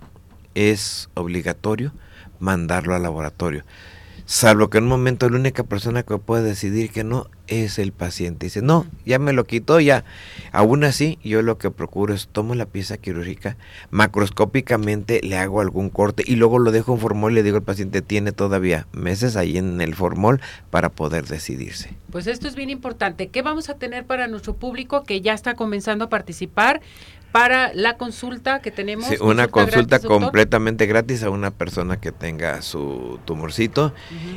es 0.55 1.11
obligatorio 1.15 1.93
mandarlo 2.39 2.95
al 2.95 3.03
laboratorio. 3.03 3.65
Salvo 4.27 4.71
que 4.71 4.79
en 4.79 4.85
un 4.85 4.91
momento 4.91 5.29
la 5.29 5.37
única 5.37 5.65
persona 5.65 6.03
que 6.03 6.17
puede 6.17 6.43
decidir 6.43 6.91
que 6.91 7.05
no 7.05 7.27
es 7.47 7.79
el 7.79 7.93
paciente. 7.93 8.47
Dice, 8.47 8.63
no, 8.63 8.87
ya 9.05 9.19
me 9.19 9.35
lo 9.35 9.45
quitó, 9.45 9.81
ya. 9.81 10.05
Aún 10.51 10.83
así, 10.85 11.19
yo 11.23 11.43
lo 11.43 11.59
que 11.59 11.71
procuro 11.71 12.15
es 12.15 12.29
tomo 12.29 12.55
la 12.55 12.65
pieza 12.65 12.97
quirúrgica, 12.97 13.59
macroscópicamente 13.91 15.21
le 15.23 15.37
hago 15.37 15.61
algún 15.61 15.91
corte 15.91 16.25
y 16.27 16.37
luego 16.37 16.59
lo 16.59 16.73
dejo 16.73 16.95
en 16.95 17.01
formol 17.01 17.33
y 17.33 17.35
le 17.35 17.43
digo 17.43 17.59
al 17.59 17.63
paciente, 17.63 18.01
tiene 18.01 18.33
todavía 18.33 18.87
meses 18.93 19.37
ahí 19.37 19.59
en 19.59 19.81
el 19.83 19.95
formol 19.95 20.41
para 20.71 20.89
poder 20.89 21.27
decidirse. 21.27 21.95
Pues 22.11 22.27
esto 22.27 22.49
es 22.49 22.55
bien 22.55 22.71
importante. 22.71 23.29
¿Qué 23.29 23.43
vamos 23.43 23.69
a 23.69 23.75
tener 23.75 24.07
para 24.07 24.27
nuestro 24.27 24.55
público 24.55 25.05
que 25.05 25.21
ya 25.21 25.35
está 25.35 25.55
comenzando 25.55 26.07
a 26.07 26.09
participar? 26.09 26.81
Para 27.35 27.75
la 27.75 27.97
consulta 27.97 28.63
que 28.63 28.71
tenemos. 28.71 29.09
Sí, 29.09 29.17
una 29.21 29.49
consulta, 29.49 29.99
completamente 29.99 30.87
gratis 30.87 31.25
a 31.25 31.31
una 31.31 31.51
persona 31.51 32.01
que 32.01 32.13
tenga 32.13 32.63
su 32.63 33.19
tumorcito 33.25 33.93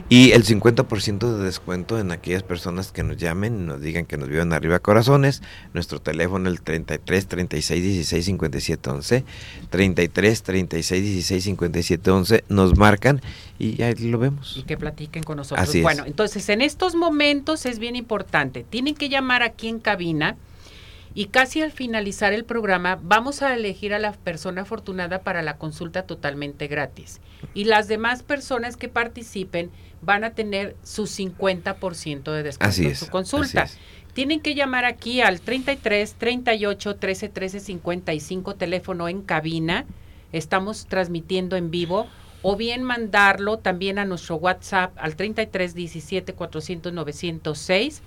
y 0.10 0.32
el 0.32 0.44
50% 0.44 1.38
de 1.38 1.44
descuento 1.44 2.00
en 2.00 2.12
aquellas 2.12 2.42
personas 2.42 2.92
que 2.92 3.04
nos 3.04 3.18
llamen 3.18 3.56
y 3.56 3.63
nos 3.68 3.82
digan 3.82 4.08
que 4.08 4.18
nos 4.18 4.30
viven 4.30 4.51
arriba 4.51 4.80
corazones. 4.80 5.44
Nuestro 5.75 6.01
teléfono 6.01 6.50
el 6.50 6.60
33 6.62 7.27
36 7.27 7.84
16 7.84 8.25
57 8.25 8.89
11. 8.89 9.24
33 9.70 10.42
36 10.42 11.04
16 11.04 11.44
57 11.44 12.10
11. 12.10 12.44
Nos 12.50 12.80
marcan 12.80 13.22
y 13.60 13.80
ahí 13.84 13.94
lo 13.94 14.18
vemos. 14.18 14.58
Y 14.58 14.63
que 14.63 14.75
platiquen 14.75 15.22
con 15.22 15.38
nosotros. 15.38 15.82
bueno, 15.84 16.04
entonces 16.08 16.50
en 16.50 16.63
estos 16.63 16.96
momentos 16.96 17.68
es 17.68 17.77
bien 17.77 17.96
importante. 17.96 18.66
Tienen 18.68 18.96
que 18.96 19.08
llamar 19.08 19.44
aquí 19.44 19.68
en 19.68 19.77
cabina 19.77 20.36
y 21.18 21.30
casi 21.30 21.64
al 21.64 21.72
finalizar 21.72 22.32
el 22.32 22.46
programa 22.46 23.00
vamos 23.02 23.42
a 23.42 23.56
elegir 23.56 23.92
a 23.92 23.98
la 23.98 24.12
persona 24.12 24.62
afortunada 24.62 25.24
para 25.24 25.42
la 25.42 25.58
consulta 25.58 26.04
totalmente 26.04 26.68
gratis. 26.68 27.22
Y 27.56 27.64
las 27.64 27.88
demás 27.88 28.22
personas 28.22 28.78
que 28.78 28.88
participen 28.88 29.72
van 30.04 30.24
a 30.24 30.36
tener 30.36 30.76
su 30.84 31.08
50% 31.08 32.32
de 32.32 32.44
descuento 32.44 32.82
en 32.84 32.96
su 32.96 33.08
consulta. 33.08 33.68
Tienen 34.14 34.42
que 34.42 34.54
llamar 34.54 34.86
aquí 34.86 35.22
al 35.22 35.42
33 35.42 36.14
38 36.20 36.96
13 36.98 37.30
13 37.30 37.60
55 37.62 38.54
teléfono 38.54 39.10
en 39.10 39.24
cabina. 39.24 39.86
Estamos 40.32 40.86
transmitiendo 40.86 41.56
en 41.56 41.72
vivo 41.72 42.06
o 42.44 42.58
bien 42.58 42.84
mandarlo 42.84 43.58
también 43.58 43.98
a 43.98 44.06
nuestro 44.06 44.36
WhatsApp 44.36 44.94
al 44.98 45.16
33 45.16 45.74
17 45.74 46.34
400 46.34 46.94
906 46.94 48.04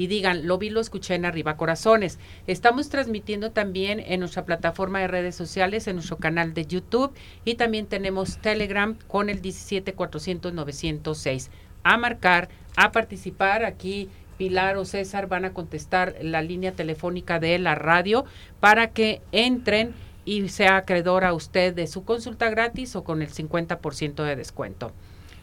y 0.00 0.06
digan, 0.06 0.46
lo 0.46 0.56
vi, 0.56 0.70
lo 0.70 0.80
escuché 0.80 1.14
en 1.14 1.26
Arriba 1.26 1.58
Corazones. 1.58 2.18
Estamos 2.46 2.88
transmitiendo 2.88 3.50
también 3.50 4.00
en 4.00 4.20
nuestra 4.20 4.46
plataforma 4.46 4.98
de 4.98 5.08
redes 5.08 5.34
sociales, 5.34 5.86
en 5.86 5.96
nuestro 5.96 6.16
canal 6.16 6.54
de 6.54 6.64
YouTube 6.64 7.12
y 7.44 7.56
también 7.56 7.84
tenemos 7.84 8.38
Telegram 8.38 8.96
con 9.08 9.28
el 9.28 9.42
17400 9.42 11.50
A 11.82 11.98
marcar, 11.98 12.48
a 12.76 12.92
participar 12.92 13.66
aquí. 13.66 14.08
Pilar 14.38 14.78
o 14.78 14.86
César 14.86 15.26
van 15.26 15.44
a 15.44 15.52
contestar 15.52 16.16
la 16.22 16.40
línea 16.40 16.72
telefónica 16.72 17.38
de 17.38 17.58
la 17.58 17.74
radio 17.74 18.24
para 18.58 18.92
que 18.92 19.20
entren 19.32 19.92
y 20.24 20.48
sea 20.48 20.78
acreedor 20.78 21.26
a 21.26 21.34
usted 21.34 21.74
de 21.74 21.86
su 21.86 22.06
consulta 22.06 22.48
gratis 22.48 22.96
o 22.96 23.04
con 23.04 23.20
el 23.20 23.28
50% 23.28 24.24
de 24.24 24.36
descuento. 24.36 24.94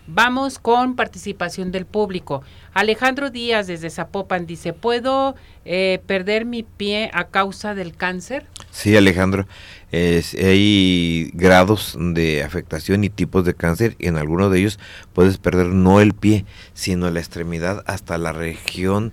Vamos 0.07 0.57
con 0.57 0.95
participación 0.95 1.71
del 1.71 1.85
público. 1.85 2.41
Alejandro 2.73 3.29
Díaz 3.29 3.67
desde 3.67 3.89
Zapopan 3.89 4.45
dice, 4.45 4.71
¿puedo 4.71 5.35
eh, 5.65 5.99
perder 6.07 6.45
mi 6.45 6.63
pie 6.63 7.11
a 7.13 7.25
causa 7.25 7.75
del 7.75 7.93
cáncer? 7.93 8.45
Sí, 8.71 8.95
Alejandro. 8.95 9.47
hay 9.91 11.29
grados 11.33 11.97
de 11.99 12.41
afectación 12.43 13.03
y 13.03 13.09
tipos 13.09 13.43
de 13.43 13.53
cáncer 13.53 13.97
y 13.99 14.07
en 14.07 14.17
algunos 14.17 14.49
de 14.49 14.59
ellos 14.59 14.79
puedes 15.11 15.37
perder 15.37 15.67
no 15.67 15.99
el 15.99 16.13
pie, 16.13 16.45
sino 16.73 17.09
la 17.09 17.19
extremidad 17.19 17.83
hasta 17.85 18.17
la 18.17 18.31
región, 18.31 19.11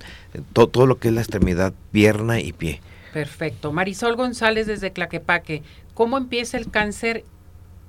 todo 0.53 0.87
lo 0.87 0.99
que 0.99 1.09
es 1.09 1.15
la 1.15 1.23
extremidad, 1.23 1.75
pierna 1.91 2.39
y 2.39 2.53
pie. 2.53 2.81
Perfecto. 3.13 3.73
Marisol 3.73 4.17
González 4.17 4.67
desde 4.67 4.93
Claquepaque, 4.93 5.63
¿cómo 5.95 6.19
empieza 6.19 6.57
el 6.57 6.71
cáncer 6.71 7.25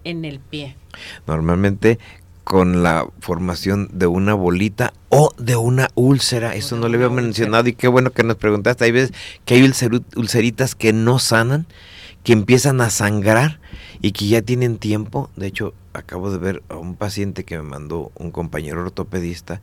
en 0.04 0.24
el 0.26 0.40
pie? 0.40 0.76
Normalmente 1.28 2.00
con 2.46 2.84
la 2.84 3.08
formación 3.20 3.90
de 3.92 4.06
una 4.06 4.36
bolita 4.36 4.94
o 5.10 5.34
de 5.38 5.56
una 5.56 5.90
úlcera. 5.96 6.56
Eso 6.56 6.78
no 6.78 6.88
le 6.88 6.96
había 6.98 7.10
mencionado 7.10 7.68
y 7.68 7.74
qué 7.74 7.88
bueno 7.88 8.12
que 8.12 8.24
nos 8.24 8.38
preguntaste. 8.38 8.86
Hay 8.86 8.92
veces 8.92 9.14
que 9.44 9.56
hay 9.56 9.72
ulceritas 10.16 10.76
que 10.76 10.94
no 10.94 11.18
sanan, 11.18 11.66
que 12.24 12.34
empiezan 12.34 12.82
a 12.82 12.92
sangrar 12.92 13.60
y 14.00 14.12
que 14.12 14.28
ya 14.28 14.44
tienen 14.44 14.78
tiempo. 14.78 15.32
De 15.36 15.48
hecho, 15.48 15.74
acabo 15.94 16.32
de 16.32 16.38
ver 16.38 16.64
a 16.70 16.76
un 16.76 16.96
paciente 16.96 17.46
que 17.46 17.58
me 17.58 17.64
mandó 17.64 18.12
un 18.16 18.30
compañero 18.30 18.82
ortopedista 18.84 19.62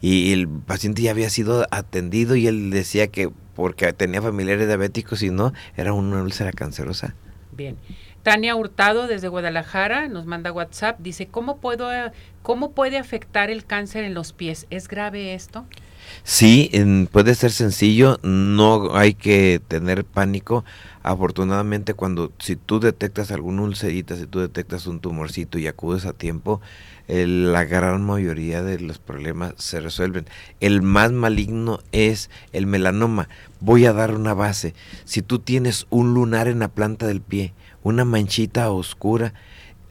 y 0.00 0.32
el 0.32 0.48
paciente 0.48 1.02
ya 1.02 1.10
había 1.10 1.30
sido 1.30 1.66
atendido 1.72 2.36
y 2.36 2.46
él 2.46 2.70
decía 2.70 3.08
que 3.08 3.30
porque 3.56 3.92
tenía 3.92 4.22
familiares 4.22 4.68
diabéticos 4.68 5.22
y 5.24 5.30
no, 5.30 5.52
era 5.76 5.92
una 5.92 6.22
úlcera 6.22 6.52
cancerosa. 6.52 7.16
Bien. 7.52 7.76
Tania 8.22 8.54
Hurtado 8.54 9.06
desde 9.06 9.28
Guadalajara 9.28 10.08
nos 10.08 10.26
manda 10.26 10.52
WhatsApp, 10.52 10.98
dice, 11.00 11.26
¿cómo, 11.26 11.58
puedo, 11.58 11.88
¿cómo 12.42 12.72
puede 12.72 12.98
afectar 12.98 13.50
el 13.50 13.64
cáncer 13.64 14.04
en 14.04 14.14
los 14.14 14.32
pies? 14.32 14.66
¿Es 14.70 14.88
grave 14.88 15.34
esto? 15.34 15.64
Sí, 16.22 16.70
puede 17.12 17.34
ser 17.34 17.50
sencillo, 17.50 18.18
no 18.22 18.94
hay 18.94 19.14
que 19.14 19.60
tener 19.66 20.04
pánico. 20.04 20.64
Afortunadamente, 21.02 21.94
cuando 21.94 22.32
si 22.38 22.56
tú 22.56 22.78
detectas 22.78 23.30
alguna 23.30 23.62
ulcerita, 23.62 24.16
si 24.16 24.26
tú 24.26 24.40
detectas 24.40 24.86
un 24.86 25.00
tumorcito 25.00 25.58
y 25.58 25.66
acudes 25.66 26.04
a 26.04 26.12
tiempo, 26.12 26.60
la 27.10 27.64
gran 27.64 28.04
mayoría 28.04 28.62
de 28.62 28.78
los 28.78 28.98
problemas 28.98 29.54
se 29.56 29.80
resuelven. 29.80 30.26
El 30.60 30.82
más 30.82 31.10
maligno 31.10 31.80
es 31.90 32.30
el 32.52 32.66
melanoma. 32.66 33.28
Voy 33.58 33.84
a 33.86 33.92
dar 33.92 34.14
una 34.14 34.32
base. 34.32 34.74
Si 35.04 35.20
tú 35.20 35.40
tienes 35.40 35.86
un 35.90 36.14
lunar 36.14 36.46
en 36.46 36.60
la 36.60 36.68
planta 36.68 37.06
del 37.06 37.20
pie, 37.20 37.52
una 37.82 38.04
manchita 38.04 38.70
oscura, 38.70 39.34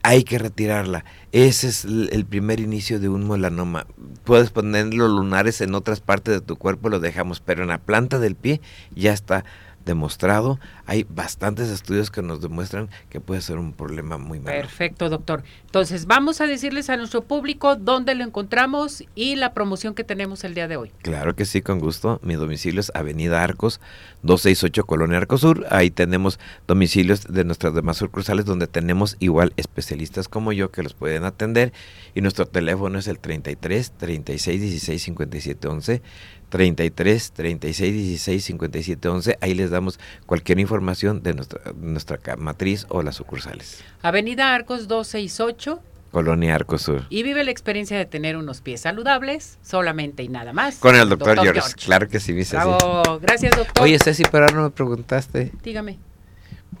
hay 0.02 0.24
que 0.24 0.38
retirarla. 0.38 1.04
Ese 1.32 1.68
es 1.68 1.84
el 1.84 2.24
primer 2.24 2.58
inicio 2.58 2.98
de 2.98 3.10
un 3.10 3.28
melanoma. 3.28 3.86
Puedes 4.24 4.50
poner 4.50 4.94
los 4.94 5.10
lunares 5.10 5.60
en 5.60 5.74
otras 5.74 6.00
partes 6.00 6.32
de 6.34 6.40
tu 6.40 6.56
cuerpo, 6.56 6.88
lo 6.88 7.00
dejamos, 7.00 7.40
pero 7.40 7.62
en 7.62 7.68
la 7.68 7.78
planta 7.78 8.18
del 8.18 8.34
pie 8.34 8.62
ya 8.94 9.12
está 9.12 9.44
demostrado. 9.90 10.60
Hay 10.86 11.04
bastantes 11.08 11.68
estudios 11.68 12.10
que 12.10 12.22
nos 12.22 12.40
demuestran 12.40 12.88
que 13.08 13.20
puede 13.20 13.40
ser 13.40 13.58
un 13.58 13.72
problema 13.72 14.18
muy 14.18 14.38
malo. 14.38 14.56
Perfecto, 14.56 15.08
doctor. 15.08 15.42
Entonces, 15.66 16.06
vamos 16.06 16.40
a 16.40 16.46
decirles 16.46 16.88
a 16.90 16.96
nuestro 16.96 17.22
público 17.22 17.74
dónde 17.74 18.14
lo 18.14 18.22
encontramos 18.22 19.02
y 19.16 19.34
la 19.34 19.52
promoción 19.52 19.94
que 19.94 20.04
tenemos 20.04 20.44
el 20.44 20.54
día 20.54 20.68
de 20.68 20.76
hoy. 20.76 20.92
Claro 21.02 21.34
que 21.34 21.44
sí, 21.44 21.60
con 21.60 21.80
gusto. 21.80 22.20
Mi 22.22 22.34
domicilio 22.34 22.80
es 22.80 22.92
Avenida 22.94 23.42
Arcos, 23.42 23.80
268 24.22 24.86
Colonia 24.86 25.18
Arcosur. 25.18 25.66
Ahí 25.70 25.90
tenemos 25.90 26.38
domicilios 26.68 27.24
de 27.24 27.44
nuestras 27.44 27.74
demás 27.74 27.96
sucursales 27.96 28.44
donde 28.44 28.68
tenemos 28.68 29.16
igual 29.18 29.52
especialistas 29.56 30.28
como 30.28 30.52
yo 30.52 30.70
que 30.70 30.84
los 30.84 30.94
pueden 30.94 31.24
atender. 31.24 31.72
Y 32.14 32.20
nuestro 32.20 32.46
teléfono 32.46 32.98
es 32.98 33.08
el 33.08 33.18
33 33.18 33.92
36 33.98 34.60
16 34.60 35.02
57 35.02 35.68
11 35.68 36.02
33 36.50 37.32
36 37.32 37.94
16 37.94 38.44
57 38.44 39.08
11. 39.08 39.38
Ahí 39.40 39.54
les 39.54 39.70
damos 39.70 39.98
cualquier 40.26 40.58
información 40.60 41.22
de 41.22 41.32
nuestra, 41.34 41.60
nuestra 41.80 42.18
matriz 42.36 42.86
o 42.90 43.02
las 43.02 43.16
sucursales. 43.16 43.82
Avenida 44.02 44.54
Arcos 44.54 44.86
268. 44.88 45.80
Colonia 46.10 46.56
Arcos 46.56 46.82
Sur. 46.82 47.06
Y 47.08 47.22
vive 47.22 47.44
la 47.44 47.52
experiencia 47.52 47.96
de 47.96 48.04
tener 48.04 48.36
unos 48.36 48.60
pies 48.60 48.80
saludables, 48.80 49.58
solamente 49.62 50.24
y 50.24 50.28
nada 50.28 50.52
más. 50.52 50.78
Con 50.78 50.96
el 50.96 51.08
doctor, 51.08 51.40
George. 51.40 51.60
Claro 51.84 52.08
que 52.08 52.18
sí, 52.18 52.32
mi 52.32 52.42
Bravo. 52.42 53.20
Gracias, 53.20 53.56
doctor. 53.56 53.84
Oye, 53.84 53.98
Ceci, 54.02 54.24
pero 54.30 54.44
ahora 54.44 54.56
no 54.56 54.62
me 54.64 54.70
preguntaste. 54.70 55.52
Dígame. 55.62 55.98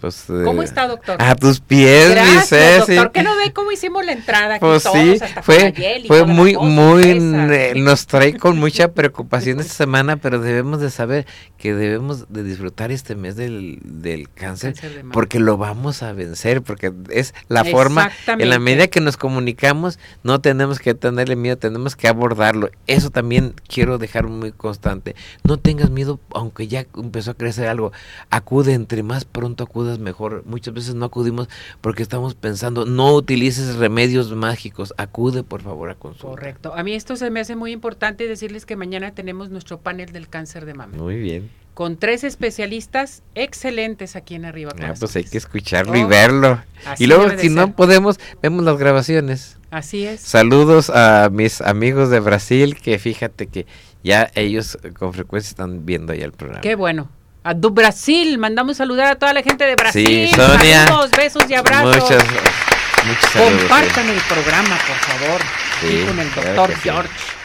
Pues, 0.00 0.24
¿Cómo 0.26 0.62
eh, 0.62 0.64
está, 0.64 0.88
doctor? 0.88 1.16
A 1.20 1.34
tus 1.34 1.60
pies, 1.60 2.10
Gracias, 2.12 2.86
doctor. 2.86 3.12
¿Qué 3.12 3.22
no 3.22 3.36
ve 3.36 3.52
cómo 3.52 3.70
hicimos 3.70 4.04
la 4.04 4.12
entrada? 4.12 4.54
Aquí 4.54 4.60
pues 4.64 4.82
sí, 4.82 5.18
fue, 5.42 5.74
fue 6.06 6.24
muy, 6.24 6.56
muy, 6.56 7.20
nos 7.20 8.06
trae 8.06 8.38
con 8.38 8.58
mucha 8.58 8.92
preocupación 8.94 9.60
esta 9.60 9.74
semana, 9.74 10.16
pero 10.16 10.40
debemos 10.40 10.80
de 10.80 10.90
saber 10.90 11.26
que 11.58 11.74
debemos 11.74 12.32
de 12.32 12.42
disfrutar 12.42 12.90
este 12.90 13.14
mes 13.14 13.36
del, 13.36 13.78
del 13.84 14.30
cáncer, 14.30 14.74
porque 15.12 15.38
lo 15.38 15.58
vamos 15.58 16.02
a 16.02 16.12
vencer, 16.12 16.62
porque 16.62 16.92
es 17.10 17.34
la 17.48 17.64
forma, 17.64 18.10
en 18.26 18.48
la 18.48 18.58
medida 18.58 18.88
que 18.88 19.00
nos 19.00 19.18
comunicamos, 19.18 19.98
no 20.22 20.40
tenemos 20.40 20.78
que 20.78 20.94
tenerle 20.94 21.36
miedo, 21.36 21.58
tenemos 21.58 21.94
que 21.94 22.08
abordarlo. 22.08 22.70
Eso 22.86 23.10
también 23.10 23.54
quiero 23.68 23.98
dejar 23.98 24.28
muy 24.28 24.52
constante. 24.52 25.14
No 25.44 25.58
tengas 25.58 25.90
miedo, 25.90 26.20
aunque 26.32 26.68
ya 26.68 26.86
empezó 26.96 27.32
a 27.32 27.34
crecer 27.34 27.68
algo, 27.68 27.92
acude 28.30 28.72
entre 28.72 29.02
más 29.02 29.26
pronto 29.26 29.64
acude 29.64 29.89
mejor. 29.98 30.42
Muchas 30.46 30.74
veces 30.74 30.94
no 30.94 31.06
acudimos 31.06 31.48
porque 31.80 32.02
estamos 32.02 32.34
pensando, 32.34 32.86
no 32.86 33.14
utilices 33.14 33.76
remedios 33.76 34.32
mágicos, 34.34 34.94
acude 34.96 35.42
por 35.42 35.62
favor 35.62 35.90
a 35.90 35.94
consulta. 35.94 36.28
Correcto. 36.28 36.74
A 36.74 36.82
mí 36.82 36.94
esto 36.94 37.16
se 37.16 37.30
me 37.30 37.40
hace 37.40 37.56
muy 37.56 37.72
importante 37.72 38.26
decirles 38.28 38.66
que 38.66 38.76
mañana 38.76 39.12
tenemos 39.12 39.50
nuestro 39.50 39.80
panel 39.80 40.12
del 40.12 40.28
cáncer 40.28 40.64
de 40.66 40.74
mama. 40.74 40.96
Muy 40.96 41.16
bien. 41.16 41.50
Con 41.74 41.96
tres 41.96 42.24
especialistas 42.24 43.22
excelentes 43.34 44.16
aquí 44.16 44.34
en 44.34 44.44
Arriba. 44.44 44.72
Ah, 44.82 44.92
pues 44.98 45.16
hay 45.16 45.24
que 45.24 45.38
escucharlo 45.38 45.96
y 45.96 46.04
verlo. 46.04 46.60
Y 46.98 47.06
luego, 47.06 47.30
si 47.38 47.48
no 47.48 47.74
podemos, 47.74 48.18
vemos 48.42 48.64
las 48.64 48.76
grabaciones. 48.76 49.58
Así 49.70 50.04
es. 50.04 50.20
Saludos 50.20 50.90
a 50.90 51.30
mis 51.30 51.60
amigos 51.60 52.10
de 52.10 52.20
Brasil, 52.20 52.76
que 52.76 52.98
fíjate 52.98 53.46
que 53.46 53.66
ya 54.02 54.30
ellos 54.34 54.78
con 54.98 55.14
frecuencia 55.14 55.50
están 55.50 55.86
viendo 55.86 56.12
ahí 56.12 56.20
el 56.20 56.32
programa. 56.32 56.60
Qué 56.60 56.74
bueno. 56.74 57.08
A 57.42 57.54
do 57.54 57.70
Brasil, 57.70 58.36
mandamos 58.38 58.76
saludar 58.76 59.12
a 59.12 59.14
toda 59.16 59.32
la 59.32 59.42
gente 59.42 59.64
de 59.64 59.74
Brasil. 59.74 60.28
Sí, 60.28 60.34
Sonia. 60.34 60.84
Saludos, 60.86 61.10
besos 61.16 61.44
y 61.48 61.54
abrazos. 61.54 62.02
Muchas, 62.02 62.22
saludos, 63.32 63.60
Compartan 63.60 64.08
el 64.10 64.20
programa, 64.20 64.78
por 64.86 64.96
favor. 64.96 65.40
Sí, 65.80 66.04
con 66.06 66.18
el 66.18 66.34
doctor. 66.34 66.74
George. 66.82 67.08
Sí. 67.08 67.39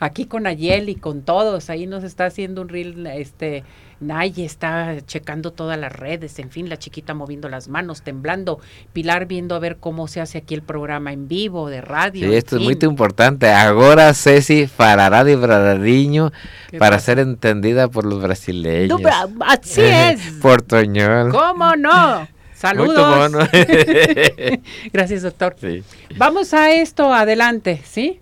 Aquí 0.00 0.26
con 0.26 0.46
Ayel 0.46 0.88
y 0.88 0.94
con 0.94 1.22
todos. 1.22 1.70
Ahí 1.70 1.86
nos 1.86 2.04
está 2.04 2.26
haciendo 2.26 2.62
un 2.62 2.68
reel, 2.68 3.06
este, 3.06 3.64
Naye 4.02 4.44
está 4.44 4.96
checando 5.06 5.52
todas 5.52 5.78
las 5.78 5.92
redes, 5.92 6.38
en 6.38 6.50
fin, 6.50 6.68
la 6.68 6.76
chiquita 6.76 7.14
moviendo 7.14 7.48
las 7.48 7.68
manos, 7.68 8.02
temblando, 8.02 8.58
Pilar 8.92 9.26
viendo 9.26 9.54
a 9.54 9.58
ver 9.58 9.76
cómo 9.76 10.08
se 10.08 10.20
hace 10.20 10.38
aquí 10.38 10.54
el 10.54 10.62
programa 10.62 11.12
en 11.12 11.28
vivo 11.28 11.70
de 11.70 11.80
radio. 11.80 12.28
Sí, 12.28 12.34
esto 12.34 12.56
es 12.56 12.62
muy 12.62 12.76
importante. 12.82 13.50
Ahora 13.50 14.12
Ceci 14.14 14.66
farará 14.66 15.24
de 15.24 15.36
Brarariño 15.36 16.32
¿Qué 16.70 16.78
para 16.78 16.96
pasa? 16.96 17.06
ser 17.06 17.18
entendida 17.20 17.88
por 17.88 18.04
los 18.04 18.20
brasileños. 18.20 19.00
No, 19.00 19.08
así 19.46 19.82
es. 19.82 20.20
Portoñol. 20.40 21.30
¿Cómo 21.30 21.76
no? 21.76 22.26
Saludos. 22.54 23.32
Gracias, 24.92 25.22
doctor. 25.22 25.56
Sí. 25.60 25.82
Vamos 26.16 26.54
a 26.54 26.72
esto, 26.72 27.12
adelante, 27.12 27.82
¿sí? 27.84 28.21